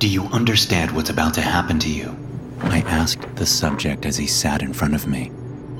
Talk 0.00 0.08
to 0.08 0.16
nicely. 0.16 0.30
Do 0.30 0.30
you 0.30 0.34
understand 0.34 0.90
what's 0.90 1.10
about 1.10 1.34
to 1.34 1.40
happen 1.40 1.78
to 1.80 1.88
you? 1.88 2.16
I 2.62 2.80
asked 2.80 3.36
the 3.36 3.46
subject 3.46 4.06
as 4.06 4.16
he 4.16 4.26
sat 4.26 4.62
in 4.62 4.72
front 4.72 4.94
of 4.94 5.06
me, 5.06 5.30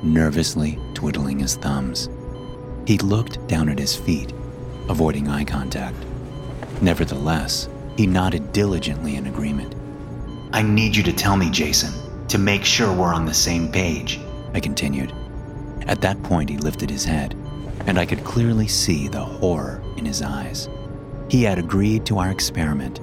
nervously 0.02 0.78
twiddling 0.94 1.38
his 1.38 1.56
thumbs. 1.56 2.08
He 2.86 2.98
looked 2.98 3.46
down 3.48 3.68
at 3.68 3.78
his 3.78 3.96
feet, 3.96 4.32
avoiding 4.88 5.28
eye 5.28 5.44
contact. 5.44 5.96
Nevertheless, 6.82 7.68
he 7.96 8.06
nodded 8.06 8.52
diligently 8.52 9.16
in 9.16 9.26
agreement. 9.26 9.74
I 10.52 10.62
need 10.62 10.96
you 10.96 11.02
to 11.04 11.12
tell 11.12 11.36
me, 11.36 11.50
Jason, 11.50 11.92
to 12.28 12.38
make 12.38 12.64
sure 12.64 12.92
we're 12.92 13.14
on 13.14 13.26
the 13.26 13.34
same 13.34 13.70
page. 13.70 14.20
I 14.54 14.60
continued. 14.60 15.12
At 15.86 16.00
that 16.02 16.22
point, 16.22 16.50
he 16.50 16.56
lifted 16.56 16.90
his 16.90 17.04
head, 17.04 17.34
and 17.86 17.98
I 17.98 18.06
could 18.06 18.24
clearly 18.24 18.68
see 18.68 19.08
the 19.08 19.24
horror 19.24 19.82
in 19.96 20.04
his 20.04 20.22
eyes. 20.22 20.68
He 21.30 21.44
had 21.44 21.58
agreed 21.58 22.06
to 22.06 22.18
our 22.18 22.30
experiment, 22.30 23.00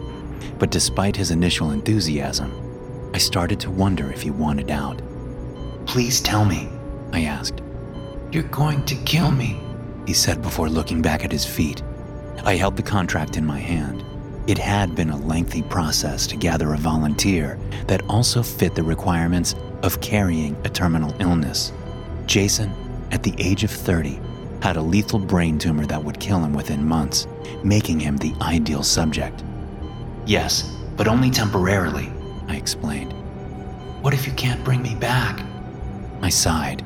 but 0.59 0.71
despite 0.71 1.15
his 1.15 1.31
initial 1.31 1.71
enthusiasm, 1.71 2.51
I 3.13 3.17
started 3.17 3.59
to 3.61 3.71
wonder 3.71 4.11
if 4.11 4.21
he 4.21 4.31
wanted 4.31 4.69
out. 4.69 5.01
Please 5.85 6.21
tell 6.21 6.45
me, 6.45 6.69
I 7.13 7.23
asked. 7.23 7.61
You're 8.31 8.43
going 8.43 8.83
to 8.85 8.95
kill 9.05 9.31
me, 9.31 9.59
he 10.05 10.13
said 10.13 10.41
before 10.41 10.69
looking 10.69 11.01
back 11.01 11.23
at 11.23 11.31
his 11.31 11.45
feet. 11.45 11.81
I 12.43 12.55
held 12.55 12.75
the 12.75 12.83
contract 12.83 13.37
in 13.37 13.45
my 13.45 13.59
hand. 13.59 14.03
It 14.47 14.57
had 14.57 14.95
been 14.95 15.09
a 15.09 15.17
lengthy 15.17 15.63
process 15.63 16.27
to 16.27 16.37
gather 16.37 16.73
a 16.73 16.77
volunteer 16.77 17.59
that 17.87 18.03
also 18.09 18.43
fit 18.43 18.75
the 18.75 18.83
requirements 18.83 19.55
of 19.83 19.99
carrying 20.01 20.55
a 20.65 20.69
terminal 20.69 21.13
illness. 21.19 21.73
Jason, 22.25 22.71
at 23.11 23.23
the 23.23 23.35
age 23.37 23.63
of 23.63 23.71
30, 23.71 24.19
had 24.61 24.77
a 24.77 24.81
lethal 24.81 25.19
brain 25.19 25.57
tumor 25.59 25.85
that 25.85 26.03
would 26.03 26.19
kill 26.19 26.43
him 26.43 26.53
within 26.53 26.85
months, 26.85 27.27
making 27.63 27.99
him 27.99 28.17
the 28.17 28.33
ideal 28.41 28.83
subject. 28.83 29.43
Yes, 30.27 30.75
but 30.97 31.07
only 31.07 31.31
temporarily, 31.31 32.11
I 32.49 32.57
explained. 32.57 33.13
What 34.01 34.13
if 34.13 34.27
you 34.27 34.33
can't 34.33 34.61
bring 34.61 34.81
me 34.81 34.93
back? 34.93 35.41
I 36.21 36.27
sighed. 36.27 36.83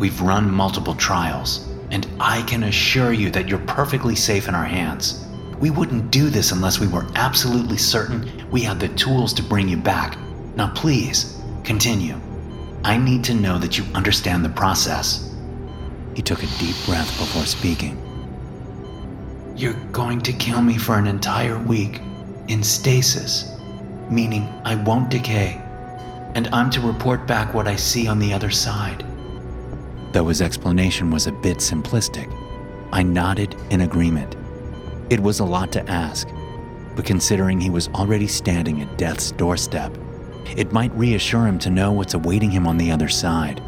We've 0.00 0.20
run 0.20 0.50
multiple 0.50 0.96
trials, 0.96 1.72
and 1.92 2.04
I 2.18 2.42
can 2.42 2.64
assure 2.64 3.12
you 3.12 3.30
that 3.30 3.46
you're 3.46 3.60
perfectly 3.60 4.16
safe 4.16 4.48
in 4.48 4.56
our 4.56 4.64
hands. 4.64 5.24
We 5.60 5.70
wouldn't 5.70 6.10
do 6.10 6.28
this 6.28 6.50
unless 6.50 6.80
we 6.80 6.88
were 6.88 7.06
absolutely 7.14 7.76
certain 7.76 8.28
we 8.50 8.60
had 8.60 8.80
the 8.80 8.88
tools 8.88 9.32
to 9.34 9.42
bring 9.44 9.68
you 9.68 9.76
back. 9.76 10.18
Now, 10.56 10.72
please, 10.74 11.40
continue. 11.62 12.20
I 12.82 12.96
need 12.96 13.22
to 13.24 13.34
know 13.34 13.56
that 13.58 13.78
you 13.78 13.84
understand 13.94 14.44
the 14.44 14.48
process. 14.48 15.32
He 16.14 16.22
took 16.22 16.42
a 16.42 16.58
deep 16.58 16.74
breath 16.86 17.16
before 17.20 17.46
speaking. 17.46 18.02
You're 19.54 19.80
going 19.92 20.20
to 20.22 20.32
kill 20.32 20.60
me 20.60 20.76
for 20.76 20.98
an 20.98 21.06
entire 21.06 21.58
week 21.58 22.00
in 22.48 22.62
stasis, 22.62 23.56
meaning 24.10 24.48
I 24.64 24.76
won't 24.76 25.10
decay, 25.10 25.60
and 26.34 26.48
I'm 26.48 26.70
to 26.70 26.80
report 26.80 27.26
back 27.26 27.54
what 27.54 27.66
I 27.66 27.76
see 27.76 28.06
on 28.06 28.18
the 28.18 28.32
other 28.32 28.50
side. 28.50 29.04
Though 30.12 30.28
his 30.28 30.40
explanation 30.40 31.10
was 31.10 31.26
a 31.26 31.32
bit 31.32 31.58
simplistic, 31.58 32.32
I 32.92 33.02
nodded 33.02 33.56
in 33.70 33.80
agreement. 33.82 34.36
It 35.10 35.20
was 35.20 35.40
a 35.40 35.44
lot 35.44 35.72
to 35.72 35.90
ask, 35.90 36.28
but 36.94 37.04
considering 37.04 37.60
he 37.60 37.70
was 37.70 37.88
already 37.88 38.26
standing 38.26 38.80
at 38.80 38.96
death's 38.96 39.32
doorstep, 39.32 39.96
it 40.56 40.72
might 40.72 40.94
reassure 40.94 41.46
him 41.46 41.58
to 41.60 41.70
know 41.70 41.92
what's 41.92 42.14
awaiting 42.14 42.50
him 42.50 42.66
on 42.66 42.76
the 42.76 42.90
other 42.90 43.08
side. 43.08 43.60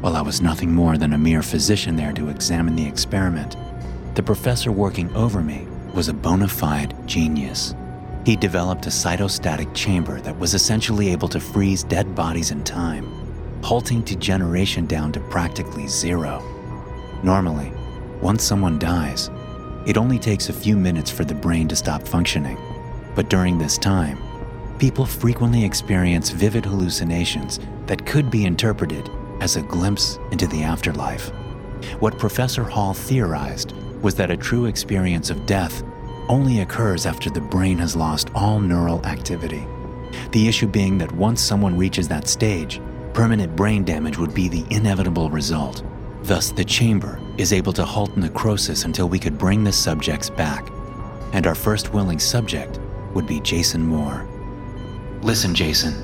While 0.00 0.16
I 0.16 0.20
was 0.20 0.42
nothing 0.42 0.72
more 0.72 0.98
than 0.98 1.12
a 1.12 1.18
mere 1.18 1.42
physician 1.42 1.96
there 1.96 2.12
to 2.12 2.28
examine 2.28 2.76
the 2.76 2.86
experiment, 2.86 3.56
the 4.14 4.22
professor 4.22 4.70
working 4.70 5.14
over 5.16 5.40
me 5.40 5.66
was 5.94 6.08
a 6.08 6.14
bona 6.14 6.48
fide 6.48 6.94
genius. 7.06 7.74
He 8.24 8.36
developed 8.36 8.86
a 8.86 8.90
cytostatic 8.90 9.74
chamber 9.74 10.20
that 10.20 10.38
was 10.38 10.54
essentially 10.54 11.10
able 11.10 11.28
to 11.28 11.40
freeze 11.40 11.82
dead 11.84 12.14
bodies 12.14 12.50
in 12.50 12.62
time, 12.64 13.06
halting 13.62 14.02
degeneration 14.02 14.86
down 14.86 15.12
to 15.12 15.20
practically 15.20 15.88
zero. 15.88 16.42
Normally, 17.22 17.72
once 18.20 18.42
someone 18.42 18.78
dies, 18.78 19.30
it 19.86 19.96
only 19.96 20.18
takes 20.18 20.48
a 20.48 20.52
few 20.52 20.76
minutes 20.76 21.10
for 21.10 21.24
the 21.24 21.34
brain 21.34 21.66
to 21.68 21.76
stop 21.76 22.06
functioning. 22.06 22.56
But 23.14 23.28
during 23.28 23.58
this 23.58 23.76
time, 23.76 24.18
people 24.78 25.04
frequently 25.04 25.64
experience 25.64 26.30
vivid 26.30 26.64
hallucinations 26.64 27.58
that 27.86 28.06
could 28.06 28.30
be 28.30 28.44
interpreted 28.44 29.10
as 29.40 29.56
a 29.56 29.62
glimpse 29.62 30.18
into 30.30 30.46
the 30.46 30.62
afterlife. 30.62 31.28
What 31.98 32.18
Professor 32.18 32.62
Hall 32.62 32.94
theorized 32.94 33.74
was 34.02 34.14
that 34.16 34.30
a 34.30 34.36
true 34.36 34.66
experience 34.66 35.30
of 35.30 35.46
death 35.46 35.82
only 36.28 36.60
occurs 36.60 37.06
after 37.06 37.30
the 37.30 37.40
brain 37.40 37.78
has 37.78 37.96
lost 37.96 38.30
all 38.34 38.60
neural 38.60 39.04
activity. 39.06 39.66
The 40.32 40.48
issue 40.48 40.66
being 40.66 40.98
that 40.98 41.12
once 41.12 41.40
someone 41.40 41.76
reaches 41.76 42.08
that 42.08 42.28
stage, 42.28 42.80
permanent 43.12 43.54
brain 43.54 43.84
damage 43.84 44.18
would 44.18 44.34
be 44.34 44.48
the 44.48 44.64
inevitable 44.70 45.30
result. 45.30 45.82
Thus, 46.22 46.50
the 46.50 46.64
chamber 46.64 47.20
is 47.36 47.52
able 47.52 47.72
to 47.74 47.84
halt 47.84 48.16
necrosis 48.16 48.84
until 48.84 49.08
we 49.08 49.18
could 49.18 49.38
bring 49.38 49.64
the 49.64 49.72
subjects 49.72 50.30
back. 50.30 50.70
And 51.32 51.46
our 51.46 51.54
first 51.54 51.92
willing 51.92 52.18
subject 52.18 52.78
would 53.14 53.26
be 53.26 53.40
Jason 53.40 53.86
Moore. 53.86 54.26
Listen, 55.22 55.54
Jason, 55.54 55.94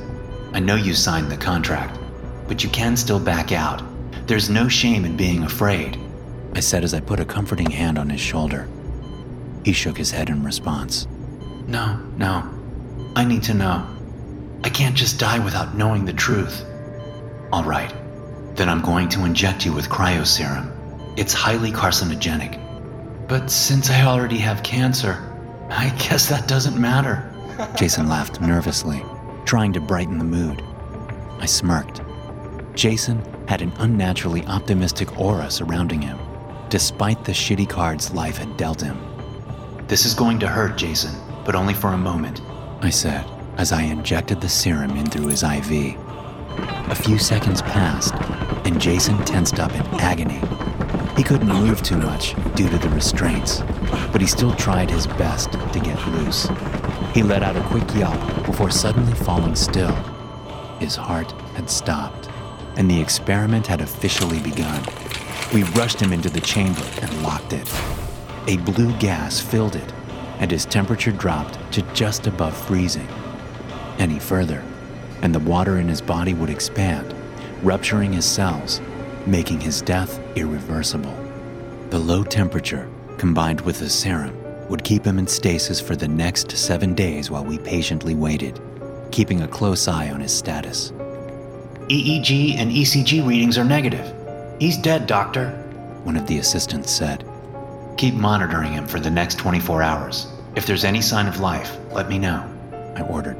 I 0.53 0.61
know 0.61 0.75
you 0.75 0.95
signed 0.95 1.31
the 1.31 1.37
contract, 1.37 1.99
but 2.47 2.65
you 2.65 2.71
can 2.71 2.97
still 2.97 3.21
back 3.21 3.53
out. 3.53 3.83
There's 4.27 4.51
no 4.51 4.69
shame 4.69 5.05
in 5.05 5.17
being 5.17 5.45
afraid. 5.45 5.99
I 6.55 6.61
said 6.61 6.85
as 6.85 6.95
I 6.95 7.01
put 7.01 7.21
a 7.21 7.25
comforting 7.25 7.71
hand 7.71 7.99
on 7.99 8.11
his 8.11 8.21
shoulder. 8.21 8.69
He 9.65 9.73
shook 9.73 9.97
his 9.97 10.11
head 10.11 10.29
in 10.29 10.45
response. 10.45 11.07
No, 11.67 11.97
no. 12.17 12.49
I 13.15 13.25
need 13.25 13.43
to 13.45 13.55
know. 13.55 13.87
I 14.65 14.71
can't 14.71 14.97
just 14.97 15.19
die 15.21 15.39
without 15.39 15.77
knowing 15.77 16.05
the 16.05 16.13
truth. 16.13 16.65
All 17.53 17.65
right, 17.65 17.93
then 18.55 18.69
I'm 18.69 18.83
going 18.83 19.09
to 19.11 19.25
inject 19.25 19.65
you 19.65 19.73
with 19.73 19.89
cryoserum. 19.89 20.73
It's 21.19 21.33
highly 21.33 21.71
carcinogenic. 21.71 22.59
But 23.29 23.51
since 23.51 23.91
I 23.91 24.03
already 24.03 24.39
have 24.39 24.63
cancer, 24.63 25.23
I 25.71 25.91
guess 25.99 26.29
that 26.29 26.49
doesn't 26.49 26.81
matter. 26.81 27.31
Jason 27.77 28.09
laughed 28.09 28.41
nervously, 28.41 29.03
trying 29.45 29.73
to 29.75 29.81
brighten 29.81 30.19
the 30.19 30.25
mood. 30.25 30.63
I 31.39 31.47
smirked. 31.47 32.01
Jason 32.75 33.23
had 33.47 33.63
an 33.63 33.73
unnaturally 33.79 34.45
optimistic 34.47 35.19
aura 35.21 35.51
surrounding 35.51 36.01
him, 36.01 36.19
despite 36.69 37.25
the 37.25 37.33
shitty 37.33 37.69
cards 37.69 38.13
life 38.13 38.37
had 38.37 38.57
dealt 38.57 38.81
him. 38.81 38.99
This 39.87 40.05
is 40.05 40.15
going 40.15 40.39
to 40.41 40.49
hurt, 40.49 40.77
Jason, 40.77 41.15
but 41.45 41.55
only 41.55 41.75
for 41.75 41.89
a 41.89 41.99
moment, 41.99 42.43
I 42.83 42.91
said 42.91 43.25
as 43.59 43.73
I 43.73 43.83
injected 43.83 44.41
the 44.41 44.49
serum 44.49 44.97
in 44.97 45.07
through 45.07 45.27
his 45.27 45.43
IV. 45.43 45.97
A 46.91 46.95
few 46.95 47.19
seconds 47.19 47.61
passed, 47.61 48.15
and 48.65 48.81
Jason 48.81 49.19
tensed 49.25 49.59
up 49.59 49.73
in 49.73 49.85
agony. 50.01 50.41
He 51.17 51.25
couldn't 51.25 51.49
move 51.49 51.83
too 51.83 51.97
much 51.97 52.35
due 52.55 52.69
to 52.69 52.79
the 52.79 52.89
restraints, 52.91 53.63
but 54.13 54.21
he 54.21 54.29
still 54.29 54.55
tried 54.55 54.89
his 54.89 55.09
best 55.09 55.51
to 55.53 55.81
get 55.81 56.07
loose. 56.09 56.49
He 57.13 57.25
let 57.25 57.43
out 57.43 57.57
a 57.57 57.63
quick 57.63 57.93
yelp 57.97 58.47
before 58.47 58.71
suddenly 58.71 59.13
falling 59.15 59.57
still. 59.57 59.95
His 60.79 60.95
heart 60.95 61.33
had 61.57 61.69
stopped, 61.69 62.29
and 62.77 62.89
the 62.89 63.01
experiment 63.01 63.67
had 63.67 63.81
officially 63.81 64.39
begun. 64.39 64.85
We 65.53 65.63
rushed 65.63 65.99
him 65.99 66.13
into 66.13 66.29
the 66.29 66.43
chamber 66.43 66.85
and 67.01 67.23
locked 67.23 67.55
it. 67.55 67.67
A 68.49 68.59
blue 68.59 68.93
gas 68.99 69.41
filled 69.41 69.77
it, 69.77 69.93
and 70.41 70.51
his 70.51 70.67
temperature 70.67 71.11
dropped 71.11 71.59
to 71.73 71.83
just 71.95 72.27
above 72.27 72.55
freezing. 72.55 73.09
Any 73.99 74.19
further, 74.19 74.63
and 75.23 75.35
the 75.35 75.39
water 75.39 75.79
in 75.79 75.89
his 75.89 76.03
body 76.03 76.35
would 76.35 76.51
expand, 76.51 77.15
rupturing 77.63 78.13
his 78.13 78.27
cells, 78.27 78.83
making 79.25 79.61
his 79.61 79.81
death 79.81 80.21
irreversible. 80.37 81.17
The 81.89 81.99
low 81.99 82.25
temperature, 82.25 82.87
combined 83.17 83.63
with 83.63 83.79
the 83.79 83.89
serum, 83.89 84.37
would 84.69 84.85
keep 84.85 85.03
him 85.03 85.19
in 85.19 85.27
stasis 85.27 85.81
for 85.81 85.97
the 85.97 86.09
next 86.09 86.51
seven 86.59 86.93
days 86.93 87.31
while 87.31 87.45
we 87.45 87.57
patiently 87.57 88.15
waited, 88.15 88.61
keeping 89.13 89.41
a 89.41 89.49
close 89.49 89.89
eye 89.89 90.11
on 90.11 90.21
his 90.21 90.33
status. 90.33 90.93
EEG 91.89 92.57
and 92.57 92.71
ECG 92.71 93.27
readings 93.27 93.57
are 93.57 93.65
negative. 93.65 94.18
He's 94.59 94.77
dead, 94.77 95.07
Doctor, 95.07 95.51
one 96.03 96.17
of 96.17 96.27
the 96.27 96.39
assistants 96.39 96.91
said. 96.91 97.25
Keep 97.97 98.15
monitoring 98.15 98.73
him 98.73 98.89
for 98.89 98.99
the 98.99 99.11
next 99.11 99.39
24 99.39 99.83
hours. 99.83 100.27
If 100.57 100.67
there's 100.67 100.83
any 100.83 101.01
sign 101.01 101.29
of 101.29 101.39
life, 101.39 101.77
let 101.93 102.09
me 102.09 102.19
know, 102.19 102.45
I 102.97 103.03
ordered. 103.03 103.39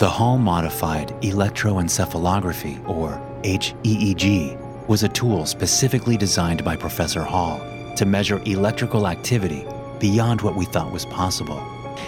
The 0.00 0.10
Hall 0.10 0.36
modified 0.36 1.10
electroencephalography, 1.20 2.88
or 2.88 3.12
HEEG, 3.44 4.58
was 4.88 5.04
a 5.04 5.08
tool 5.08 5.46
specifically 5.46 6.16
designed 6.16 6.64
by 6.64 6.74
Professor 6.74 7.22
Hall 7.22 7.60
to 7.96 8.04
measure 8.04 8.42
electrical 8.44 9.06
activity 9.06 9.64
beyond 10.00 10.42
what 10.42 10.56
we 10.56 10.64
thought 10.64 10.90
was 10.90 11.06
possible, 11.06 11.60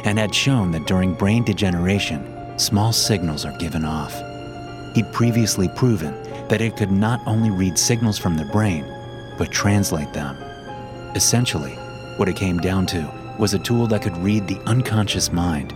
and 0.04 0.18
had 0.18 0.34
shown 0.34 0.72
that 0.72 0.88
during 0.88 1.14
brain 1.14 1.44
degeneration, 1.44 2.58
small 2.58 2.92
signals 2.92 3.44
are 3.44 3.56
given 3.58 3.84
off. 3.84 4.20
He'd 4.96 5.12
previously 5.12 5.68
proven 5.68 6.25
that 6.48 6.60
it 6.60 6.76
could 6.76 6.92
not 6.92 7.20
only 7.26 7.50
read 7.50 7.78
signals 7.78 8.18
from 8.18 8.36
the 8.36 8.44
brain, 8.44 8.84
but 9.38 9.50
translate 9.50 10.12
them. 10.12 10.36
Essentially, 11.14 11.72
what 12.16 12.28
it 12.28 12.36
came 12.36 12.58
down 12.58 12.86
to 12.86 13.12
was 13.38 13.54
a 13.54 13.58
tool 13.58 13.86
that 13.86 14.02
could 14.02 14.16
read 14.18 14.46
the 14.46 14.60
unconscious 14.66 15.32
mind. 15.32 15.74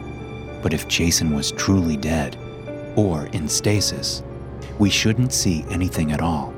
But 0.63 0.73
if 0.73 0.89
Jason 0.89 1.35
was 1.35 1.53
truly 1.53 1.97
dead, 1.97 2.37
or 2.97 3.27
in 3.27 3.49
stasis, 3.49 4.23
we 4.79 4.91
shouldn't 4.91 5.33
see 5.33 5.65
anything 5.71 6.13
at 6.13 6.21
all. 6.21 6.55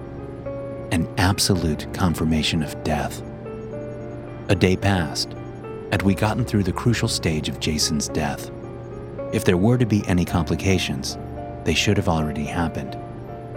An 0.93 1.09
absolute 1.19 1.93
confirmation 1.93 2.63
of 2.63 2.83
death. 2.85 3.23
A 4.49 4.55
day 4.55 4.77
passed, 4.77 5.33
and 5.91 6.03
we 6.03 6.15
gotten 6.15 6.45
through 6.45 6.65
the 6.65 6.73
crucial 6.73 7.09
stage 7.09 7.49
of 7.49 7.61
Jason's 7.61 8.09
death. 8.09 8.51
If 9.33 9.45
there 9.45 9.57
were 9.57 9.79
to 9.79 9.87
be 9.87 10.07
any 10.07 10.25
complications, 10.25 11.17
they 11.65 11.75
should 11.75 11.97
have 11.97 12.09
already 12.09 12.45
happened, 12.45 12.97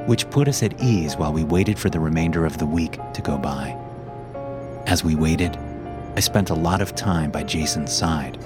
which 0.05 0.29
put 0.29 0.47
us 0.47 0.63
at 0.63 0.81
ease 0.81 1.15
while 1.15 1.33
we 1.33 1.43
waited 1.43 1.79
for 1.79 1.89
the 1.89 1.99
remainder 1.99 2.45
of 2.45 2.57
the 2.57 2.65
week 2.65 2.99
to 3.13 3.21
go 3.21 3.37
by. 3.37 3.77
As 4.85 5.03
we 5.03 5.15
waited, 5.15 5.57
I 6.15 6.19
spent 6.19 6.49
a 6.49 6.55
lot 6.55 6.81
of 6.81 6.95
time 6.95 7.31
by 7.31 7.43
Jason's 7.43 7.91
side. 7.91 8.37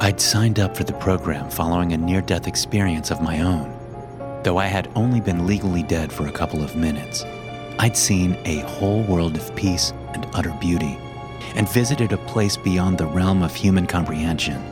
I'd 0.00 0.20
signed 0.20 0.60
up 0.60 0.76
for 0.76 0.84
the 0.84 0.92
program 0.94 1.50
following 1.50 1.92
a 1.92 1.98
near 1.98 2.20
death 2.20 2.46
experience 2.46 3.10
of 3.10 3.20
my 3.20 3.40
own. 3.40 3.74
Though 4.44 4.58
I 4.58 4.66
had 4.66 4.90
only 4.94 5.20
been 5.20 5.46
legally 5.46 5.82
dead 5.82 6.12
for 6.12 6.28
a 6.28 6.32
couple 6.32 6.62
of 6.62 6.76
minutes, 6.76 7.24
I'd 7.80 7.96
seen 7.96 8.38
a 8.44 8.60
whole 8.60 9.02
world 9.02 9.36
of 9.36 9.54
peace 9.56 9.92
and 10.14 10.26
utter 10.34 10.56
beauty, 10.60 10.96
and 11.54 11.68
visited 11.68 12.12
a 12.12 12.18
place 12.18 12.56
beyond 12.56 12.98
the 12.98 13.06
realm 13.06 13.42
of 13.42 13.54
human 13.54 13.86
comprehension. 13.86 14.62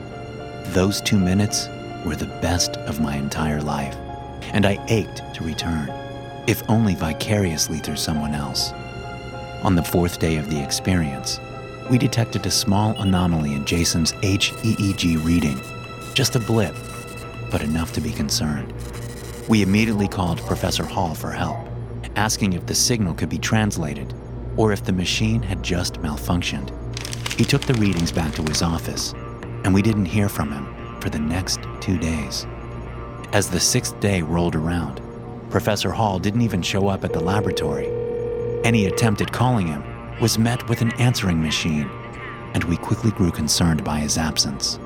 Those 0.73 1.01
two 1.01 1.19
minutes 1.19 1.69
were 2.05 2.17
the 2.17 2.39
best 2.41 2.77
of 2.79 3.01
my 3.01 3.17
entire 3.17 3.61
life, 3.61 3.97
and 4.53 4.65
I 4.65 4.85
ached 4.89 5.23
to 5.35 5.45
return, 5.45 5.89
if 6.47 6.63
only 6.69 6.95
vicariously 6.95 7.79
through 7.79 7.97
someone 7.97 8.35
else. 8.35 8.73
On 9.63 9.75
the 9.75 9.83
fourth 9.83 10.19
day 10.19 10.37
of 10.37 10.49
the 10.49 10.63
experience, 10.63 11.41
we 11.91 11.99
detected 11.99 12.47
a 12.47 12.51
small 12.51 13.01
anomaly 13.01 13.55
in 13.55 13.65
Jason's 13.65 14.13
HEEG 14.13 15.25
reading. 15.25 15.61
Just 16.15 16.37
a 16.37 16.41
blip, 16.41 16.75
but 17.51 17.63
enough 17.63 17.93
to 17.95 18.01
be 18.01 18.13
concerned. 18.13 18.73
We 19.49 19.63
immediately 19.63 20.09
called 20.09 20.39
Professor 20.41 20.85
Hall 20.85 21.15
for 21.15 21.31
help, 21.31 21.59
asking 22.17 22.53
if 22.53 22.67
the 22.67 22.75
signal 22.75 23.15
could 23.15 23.29
be 23.29 23.39
translated 23.39 24.15
or 24.57 24.73
if 24.73 24.85
the 24.85 24.93
machine 24.93 25.43
had 25.43 25.63
just 25.63 25.95
malfunctioned. 26.01 26.73
He 27.39 27.45
took 27.45 27.63
the 27.63 27.75
readings 27.75 28.11
back 28.11 28.35
to 28.35 28.43
his 28.43 28.63
office, 28.63 29.13
and 29.65 29.75
we 29.75 29.83
didn't 29.83 30.07
hear 30.07 30.29
from 30.29 30.51
him 30.51 31.01
for 31.01 31.11
the 31.11 31.19
next 31.19 31.61
two 31.81 31.99
days. 31.99 32.47
As 33.33 33.51
the 33.51 33.61
sixth 33.61 33.99
day 34.01 34.23
rolled 34.23 34.57
around, 34.57 35.01
Professor 35.51 35.93
Hall 35.93 36.19
didn't 36.19 36.43
even 36.43 36.61
show 36.61 36.89
up 36.89 37.05
at 37.05 37.13
the 37.13 37.21
laboratory. 37.21 37.89
Any 38.65 38.87
attempt 38.87 39.21
at 39.21 39.33
calling 39.33 39.69
him 39.69 39.85
was 40.21 40.39
met 40.39 40.69
with 40.69 40.81
an 40.83 40.93
answering 40.93 41.41
machine, 41.41 41.89
and 42.53 42.65
we 42.65 42.77
quickly 42.77 43.13
grew 43.13 43.31
concerned 43.31 43.85
by 43.85 44.01
his 44.01 44.19
absence. 44.19 44.79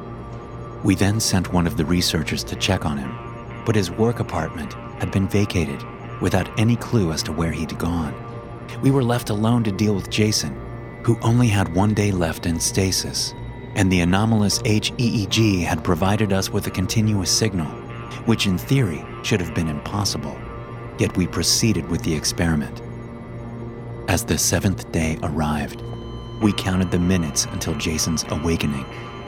We 0.84 0.94
then 0.94 1.18
sent 1.18 1.52
one 1.52 1.66
of 1.66 1.76
the 1.76 1.84
researchers 1.84 2.44
to 2.44 2.56
check 2.56 2.84
on 2.84 2.98
him, 2.98 3.16
but 3.64 3.74
his 3.74 3.90
work 3.90 4.20
apartment 4.20 4.74
had 4.98 5.10
been 5.10 5.28
vacated 5.28 5.82
without 6.20 6.50
any 6.58 6.76
clue 6.76 7.10
as 7.12 7.22
to 7.22 7.32
where 7.32 7.52
he'd 7.52 7.78
gone. 7.78 8.14
We 8.82 8.90
were 8.90 9.02
left 9.02 9.30
alone 9.30 9.64
to 9.64 9.72
deal 9.72 9.94
with 9.94 10.10
Jason, 10.10 10.54
who 11.04 11.18
only 11.22 11.48
had 11.48 11.74
one 11.74 11.94
day 11.94 12.12
left 12.12 12.44
in 12.44 12.60
stasis, 12.60 13.34
and 13.76 13.90
the 13.90 14.00
anomalous 14.00 14.60
HEEG 14.62 15.62
had 15.62 15.82
provided 15.82 16.32
us 16.32 16.50
with 16.50 16.66
a 16.66 16.70
continuous 16.70 17.30
signal, 17.30 17.66
which 18.26 18.46
in 18.46 18.58
theory 18.58 19.04
should 19.22 19.40
have 19.40 19.54
been 19.54 19.68
impossible. 19.68 20.36
Yet 21.00 21.16
we 21.16 21.26
proceeded 21.26 21.88
with 21.88 22.02
the 22.02 22.14
experiment. 22.14 22.82
As 24.06 24.22
the 24.22 24.36
seventh 24.36 24.92
day 24.92 25.18
arrived, 25.22 25.82
we 26.42 26.52
counted 26.52 26.90
the 26.90 26.98
minutes 26.98 27.46
until 27.46 27.74
Jason's 27.74 28.24
awakening. 28.28 28.84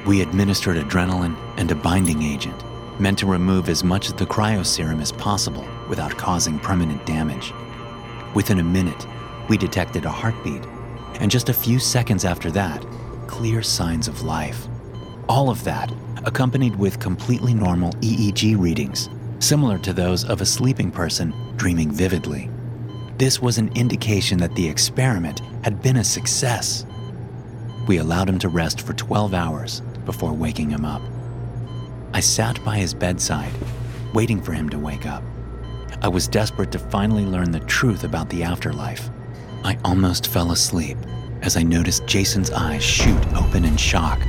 We 0.07 0.21
administered 0.21 0.77
adrenaline 0.77 1.37
and 1.57 1.71
a 1.71 1.75
binding 1.75 2.23
agent, 2.23 2.63
meant 3.01 3.19
to 3.21 3.27
remove 3.27 3.71
as 3.71 3.83
much 3.83 4.11
of 4.11 4.19
the 4.19 4.27
cryoserum 4.27 5.01
as 5.01 5.13
possible 5.13 5.67
without 5.89 6.17
causing 6.17 6.59
permanent 6.59 7.07
damage. 7.07 7.55
Within 8.35 8.59
a 8.61 8.65
minute, 8.65 9.07
we 9.49 9.57
detected 9.57 10.05
a 10.05 10.11
heartbeat, 10.11 10.65
and 11.21 11.31
just 11.31 11.49
a 11.49 11.55
few 11.55 11.79
seconds 11.79 12.27
after 12.27 12.51
that, 12.51 12.85
clear 13.27 13.63
signs 13.63 14.09
of 14.09 14.23
life. 14.23 14.67
All 15.29 15.49
of 15.49 15.65
that 15.65 15.91
accompanied 16.25 16.77
with 16.77 17.01
completely 17.01 17.55
normal 17.55 17.93
EEG 17.95 18.59
readings, 18.59 19.09
similar 19.43 19.79
to 19.79 19.93
those 19.93 20.25
of 20.25 20.41
a 20.41 20.47
sleeping 20.47 20.91
person 20.91 21.35
dreaming 21.57 21.91
vividly. 21.91 22.49
This 23.19 23.43
was 23.43 23.59
an 23.59 23.71
indication 23.75 24.39
that 24.39 24.55
the 24.55 24.69
experiment 24.69 25.41
had 25.65 25.83
been 25.83 25.97
a 25.97 26.05
success. 26.05 26.87
We 27.87 27.99
allowed 27.99 28.29
him 28.29 28.39
to 28.41 28.49
rest 28.49 28.81
for 28.81 28.93
12 28.93 29.35
hours 29.35 29.81
before 30.05 30.33
waking 30.33 30.71
him 30.71 30.85
up. 30.85 31.03
I 32.15 32.21
sat 32.21 32.63
by 32.65 32.79
his 32.79 32.95
bedside, 32.95 33.53
waiting 34.15 34.41
for 34.41 34.53
him 34.53 34.69
to 34.71 34.79
wake 34.79 35.07
up. 35.07 35.23
I 36.03 36.09
was 36.09 36.29
desperate 36.29 36.73
to 36.73 36.79
finally 36.79 37.25
learn 37.25 37.51
the 37.51 37.61
truth 37.61 38.05
about 38.05 38.29
the 38.29 38.43
afterlife. 38.43 39.11
I 39.65 39.79
almost 39.85 40.27
fell 40.29 40.53
asleep 40.53 40.99
as 41.43 41.57
I 41.57 41.63
noticed 41.63 42.07
Jason's 42.07 42.51
eyes 42.51 42.83
shoot 42.83 43.21
open 43.35 43.65
in 43.65 43.77
shock. 43.77 44.21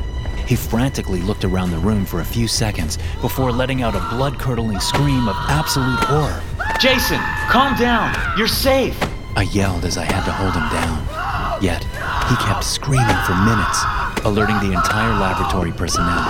He 0.48 0.56
frantically 0.56 1.22
looked 1.22 1.46
around 1.46 1.72
the 1.72 1.78
room 1.78 2.06
for 2.06 2.20
a 2.20 2.26
few 2.26 2.48
seconds 2.48 2.98
before 3.22 3.52
letting 3.52 3.82
out 3.82 3.96
a 3.96 4.16
blood 4.16 4.40
curdling 4.40 4.80
scream 4.80 5.28
of 5.28 5.36
absolute 5.48 6.00
horror. 6.00 6.42
Jason, 6.80 7.20
calm 7.50 7.78
down. 7.78 8.14
You're 8.38 8.48
safe. 8.48 8.98
I 9.36 9.44
yelled 9.44 9.86
as 9.86 9.98
I 9.98 10.04
had 10.04 10.26
to 10.26 10.32
hold 10.32 10.54
him 10.54 10.68
down. 10.70 11.62
Yet, 11.64 11.84
he 12.30 12.36
kept 12.46 12.64
screaming 12.64 13.16
for 13.26 13.36
minutes, 13.36 13.80
alerting 14.26 14.60
the 14.60 14.76
entire 14.76 15.14
laboratory 15.14 15.72
personnel. 15.72 16.24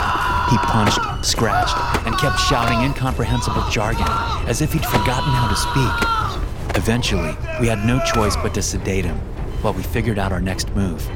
He 0.50 0.58
punched, 0.58 1.00
scratched, 1.26 1.76
and 2.06 2.18
kept 2.18 2.40
shouting 2.40 2.82
incomprehensible 2.82 3.68
jargon 3.72 4.08
as 4.48 4.62
if 4.62 4.74
he'd 4.74 4.86
forgotten 4.86 5.32
how 5.32 5.48
to 5.50 5.56
speak. 5.56 6.78
Eventually, 6.78 7.36
we 7.60 7.68
had 7.68 7.84
no 7.86 8.00
choice 8.06 8.36
but 8.36 8.54
to 8.54 8.62
sedate 8.62 9.06
him 9.06 9.18
while 9.62 9.74
we 9.74 9.82
figured 9.82 10.20
out 10.20 10.32
our 10.32 10.42
next 10.42 10.70
move. 10.76 11.10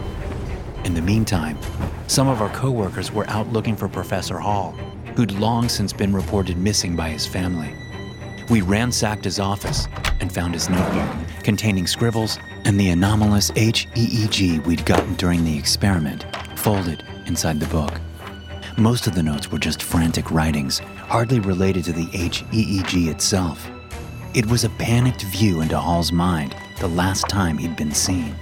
In 0.87 0.93
the 0.93 1.01
meantime, 1.01 1.57
some 2.07 2.29
of 2.29 2.41
our 2.41 2.47
coworkers 2.51 3.11
were 3.11 3.27
out 3.27 3.51
looking 3.51 3.75
for 3.75 3.89
Professor 3.89 4.39
Hall, 4.39 4.71
who'd 5.17 5.33
long 5.33 5.67
since 5.67 5.91
been 5.91 6.13
reported 6.13 6.55
missing 6.55 6.95
by 6.95 7.09
his 7.09 7.27
family. 7.27 7.75
We 8.49 8.61
ransacked 8.61 9.25
his 9.25 9.37
office 9.37 9.89
and 10.21 10.31
found 10.31 10.53
his 10.53 10.69
notebook 10.69 11.27
containing 11.43 11.87
scribbles 11.87 12.39
and 12.63 12.79
the 12.79 12.91
anomalous 12.91 13.51
HEEG 13.51 14.65
we'd 14.65 14.85
gotten 14.85 15.15
during 15.15 15.43
the 15.43 15.57
experiment 15.57 16.25
folded 16.55 17.03
inside 17.25 17.59
the 17.59 17.67
book. 17.67 17.99
Most 18.77 19.07
of 19.07 19.13
the 19.13 19.23
notes 19.23 19.51
were 19.51 19.59
just 19.59 19.83
frantic 19.83 20.31
writings, 20.31 20.79
hardly 20.79 21.41
related 21.41 21.83
to 21.83 21.91
the 21.91 22.05
HEEG 22.05 23.09
itself. 23.09 23.69
It 24.33 24.45
was 24.45 24.63
a 24.63 24.69
panicked 24.69 25.23
view 25.23 25.59
into 25.59 25.77
Hall's 25.77 26.13
mind 26.13 26.55
the 26.79 26.87
last 26.87 27.27
time 27.27 27.57
he'd 27.57 27.75
been 27.75 27.93
seen. 27.93 28.33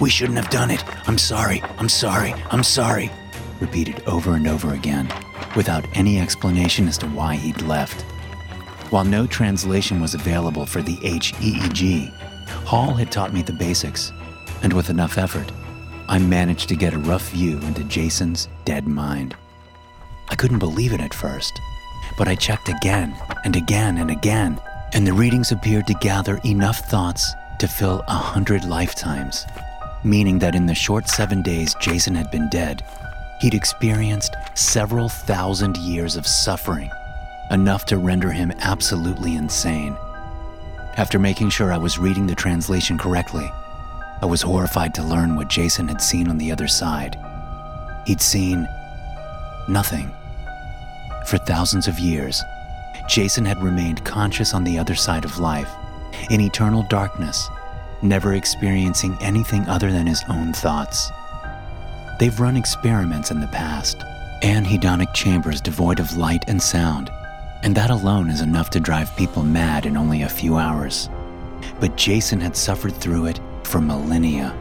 We 0.00 0.10
shouldn't 0.10 0.38
have 0.38 0.50
done 0.50 0.70
it. 0.70 0.84
I'm 1.08 1.18
sorry. 1.18 1.62
I'm 1.78 1.88
sorry. 1.88 2.34
I'm 2.50 2.62
sorry. 2.62 3.10
Repeated 3.60 4.02
over 4.06 4.34
and 4.34 4.48
over 4.48 4.74
again, 4.74 5.12
without 5.54 5.86
any 5.94 6.18
explanation 6.18 6.88
as 6.88 6.98
to 6.98 7.06
why 7.06 7.36
he'd 7.36 7.62
left. 7.62 8.02
While 8.90 9.04
no 9.04 9.26
translation 9.26 10.00
was 10.00 10.14
available 10.14 10.66
for 10.66 10.82
the 10.82 10.96
HEEG, 10.96 12.12
Hall 12.64 12.92
had 12.94 13.10
taught 13.10 13.32
me 13.32 13.42
the 13.42 13.52
basics, 13.52 14.12
and 14.62 14.72
with 14.72 14.90
enough 14.90 15.18
effort, 15.18 15.50
I 16.08 16.18
managed 16.18 16.68
to 16.68 16.76
get 16.76 16.92
a 16.92 16.98
rough 16.98 17.30
view 17.30 17.58
into 17.60 17.84
Jason's 17.84 18.48
dead 18.64 18.86
mind. 18.86 19.34
I 20.28 20.34
couldn't 20.34 20.58
believe 20.58 20.92
it 20.92 21.00
at 21.00 21.14
first, 21.14 21.58
but 22.18 22.28
I 22.28 22.34
checked 22.34 22.68
again 22.68 23.16
and 23.44 23.56
again 23.56 23.98
and 23.98 24.10
again, 24.10 24.60
and 24.92 25.06
the 25.06 25.12
readings 25.12 25.52
appeared 25.52 25.86
to 25.86 25.94
gather 25.94 26.40
enough 26.44 26.90
thoughts 26.90 27.32
to 27.60 27.68
fill 27.68 28.04
a 28.08 28.14
hundred 28.14 28.64
lifetimes, 28.64 29.46
meaning 30.04 30.38
that 30.40 30.54
in 30.54 30.66
the 30.66 30.74
short 30.74 31.08
seven 31.08 31.42
days 31.42 31.74
Jason 31.80 32.14
had 32.14 32.30
been 32.30 32.48
dead, 32.48 32.82
he'd 33.40 33.54
experienced 33.54 34.34
several 34.54 35.08
thousand 35.08 35.76
years 35.76 36.16
of 36.16 36.26
suffering, 36.26 36.90
enough 37.50 37.84
to 37.86 37.98
render 37.98 38.30
him 38.30 38.52
absolutely 38.60 39.36
insane. 39.36 39.96
After 40.96 41.18
making 41.18 41.50
sure 41.50 41.72
I 41.72 41.78
was 41.78 41.98
reading 41.98 42.26
the 42.26 42.34
translation 42.34 42.98
correctly, 42.98 43.50
I 44.20 44.26
was 44.26 44.42
horrified 44.42 44.94
to 44.94 45.02
learn 45.02 45.34
what 45.34 45.48
Jason 45.48 45.88
had 45.88 46.00
seen 46.00 46.28
on 46.28 46.38
the 46.38 46.52
other 46.52 46.68
side. 46.68 47.18
He'd 48.06 48.20
seen 48.20 48.68
nothing. 49.68 50.12
For 51.26 51.38
thousands 51.38 51.88
of 51.88 51.98
years, 51.98 52.42
Jason 53.08 53.44
had 53.44 53.62
remained 53.62 54.04
conscious 54.04 54.54
on 54.54 54.64
the 54.64 54.78
other 54.78 54.94
side 54.94 55.24
of 55.24 55.38
life, 55.38 55.70
in 56.30 56.40
eternal 56.40 56.84
darkness, 56.84 57.48
never 58.02 58.34
experiencing 58.34 59.16
anything 59.20 59.66
other 59.68 59.92
than 59.92 60.06
his 60.06 60.24
own 60.28 60.52
thoughts. 60.52 61.10
They've 62.18 62.38
run 62.38 62.56
experiments 62.56 63.30
in 63.30 63.40
the 63.40 63.48
past, 63.48 63.98
anechoic 64.42 65.14
chambers 65.14 65.60
devoid 65.60 66.00
of 66.00 66.16
light 66.16 66.44
and 66.48 66.60
sound, 66.60 67.10
and 67.62 67.74
that 67.74 67.90
alone 67.90 68.28
is 68.28 68.40
enough 68.40 68.70
to 68.70 68.80
drive 68.80 69.16
people 69.16 69.42
mad 69.42 69.86
in 69.86 69.96
only 69.96 70.22
a 70.22 70.28
few 70.28 70.56
hours. 70.56 71.08
But 71.80 71.96
Jason 71.96 72.40
had 72.40 72.56
suffered 72.56 72.94
through 72.94 73.26
it 73.26 73.40
for 73.64 73.80
millennia, 73.80 74.56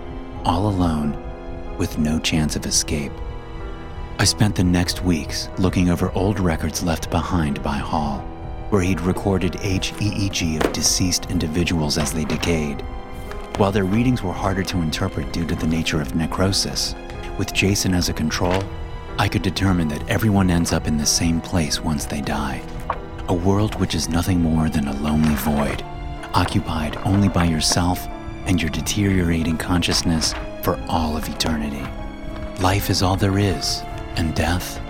all 0.45 0.67
alone, 0.67 1.17
with 1.77 1.97
no 1.97 2.19
chance 2.19 2.55
of 2.55 2.65
escape. 2.65 3.11
I 4.19 4.23
spent 4.23 4.55
the 4.55 4.63
next 4.63 5.03
weeks 5.03 5.49
looking 5.57 5.89
over 5.89 6.11
old 6.11 6.39
records 6.39 6.83
left 6.83 7.09
behind 7.09 7.63
by 7.63 7.77
Hall, 7.77 8.19
where 8.69 8.81
he'd 8.81 9.01
recorded 9.01 9.53
HEEG 9.53 10.63
of 10.63 10.71
deceased 10.73 11.29
individuals 11.31 11.97
as 11.97 12.13
they 12.13 12.25
decayed. 12.25 12.83
While 13.61 13.71
their 13.71 13.85
readings 13.85 14.23
were 14.23 14.33
harder 14.33 14.63
to 14.63 14.81
interpret 14.81 15.31
due 15.31 15.45
to 15.45 15.53
the 15.53 15.67
nature 15.67 16.01
of 16.01 16.15
necrosis, 16.15 16.95
with 17.37 17.53
Jason 17.53 17.93
as 17.93 18.09
a 18.09 18.13
control, 18.13 18.63
I 19.19 19.29
could 19.29 19.43
determine 19.43 19.87
that 19.89 20.09
everyone 20.09 20.49
ends 20.49 20.73
up 20.73 20.87
in 20.87 20.97
the 20.97 21.05
same 21.05 21.39
place 21.39 21.79
once 21.79 22.05
they 22.05 22.21
die. 22.21 22.63
A 23.27 23.35
world 23.35 23.79
which 23.79 23.93
is 23.93 24.09
nothing 24.09 24.41
more 24.41 24.67
than 24.67 24.87
a 24.87 24.99
lonely 25.01 25.35
void, 25.35 25.83
occupied 26.33 26.97
only 27.05 27.29
by 27.29 27.43
yourself 27.43 28.07
and 28.47 28.59
your 28.59 28.71
deteriorating 28.71 29.59
consciousness 29.59 30.33
for 30.63 30.83
all 30.89 31.15
of 31.15 31.29
eternity. 31.29 31.85
Life 32.63 32.89
is 32.89 33.03
all 33.03 33.15
there 33.15 33.37
is, 33.37 33.83
and 34.15 34.33
death 34.33 34.81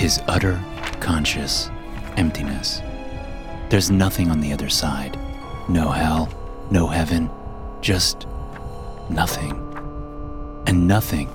is 0.00 0.20
utter 0.26 0.60
conscious 0.98 1.70
emptiness. 2.16 2.82
There's 3.68 3.92
nothing 3.92 4.28
on 4.28 4.40
the 4.40 4.52
other 4.52 4.70
side. 4.70 5.16
No 5.68 5.88
hell, 5.88 6.28
no 6.68 6.88
heaven, 6.88 7.30
just 7.82 8.26
nothing. 9.10 9.52
And 10.66 10.86
nothing 10.88 11.28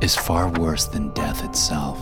is 0.00 0.16
far 0.16 0.48
worse 0.48 0.86
than 0.86 1.10
death 1.10 1.44
itself. 1.44 2.00